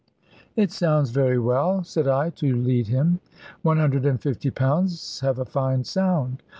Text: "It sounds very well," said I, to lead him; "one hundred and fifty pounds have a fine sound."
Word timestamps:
"It 0.55 0.71
sounds 0.71 1.11
very 1.11 1.37
well," 1.37 1.83
said 1.83 2.07
I, 2.07 2.31
to 2.31 2.55
lead 2.55 2.87
him; 2.87 3.19
"one 3.61 3.77
hundred 3.77 4.03
and 4.03 4.19
fifty 4.19 4.49
pounds 4.49 5.19
have 5.19 5.37
a 5.37 5.45
fine 5.45 5.83
sound." 5.83 6.41